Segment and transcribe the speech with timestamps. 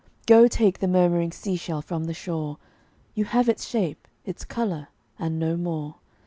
[0.25, 2.57] Go take the murmuring sea shell from the shore:
[3.13, 4.87] You have its shape, its color
[5.19, 5.97] and no more.